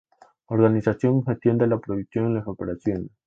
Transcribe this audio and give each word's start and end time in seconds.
Organización 0.47 1.19
y 1.19 1.23
Gestión 1.29 1.59
de 1.59 1.67
la 1.67 1.77
Producción 1.77 2.31
y 2.31 2.33
las 2.33 2.47
Operaciones. 2.47 3.11